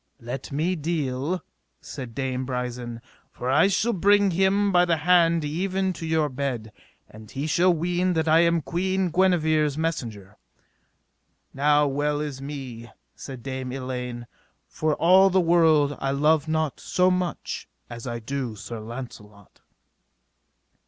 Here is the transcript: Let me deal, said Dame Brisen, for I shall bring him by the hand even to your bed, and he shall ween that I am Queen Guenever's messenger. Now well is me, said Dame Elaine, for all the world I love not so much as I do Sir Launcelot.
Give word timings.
Let 0.19 0.51
me 0.51 0.75
deal, 0.75 1.43
said 1.79 2.15
Dame 2.15 2.43
Brisen, 2.43 3.01
for 3.29 3.51
I 3.51 3.67
shall 3.67 3.93
bring 3.93 4.31
him 4.31 4.71
by 4.71 4.83
the 4.83 4.97
hand 4.97 5.45
even 5.45 5.93
to 5.93 6.07
your 6.07 6.27
bed, 6.27 6.71
and 7.07 7.29
he 7.29 7.45
shall 7.45 7.71
ween 7.71 8.13
that 8.13 8.27
I 8.27 8.39
am 8.39 8.63
Queen 8.63 9.11
Guenever's 9.11 9.77
messenger. 9.77 10.37
Now 11.53 11.85
well 11.85 12.19
is 12.19 12.41
me, 12.41 12.89
said 13.13 13.43
Dame 13.43 13.71
Elaine, 13.73 14.25
for 14.67 14.95
all 14.95 15.29
the 15.29 15.39
world 15.39 15.95
I 15.99 16.09
love 16.09 16.47
not 16.47 16.79
so 16.79 17.11
much 17.11 17.67
as 17.87 18.07
I 18.07 18.17
do 18.17 18.55
Sir 18.55 18.79
Launcelot. 18.79 19.61